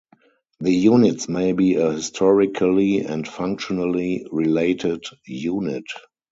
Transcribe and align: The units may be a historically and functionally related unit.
The 0.61 0.71
units 0.73 1.29
may 1.29 1.51
be 1.51 1.75
a 1.75 1.91
historically 1.91 3.01
and 3.01 3.27
functionally 3.27 4.25
related 4.31 5.03
unit. 5.27 5.85